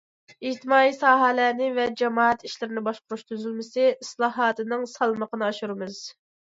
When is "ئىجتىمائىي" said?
0.51-0.93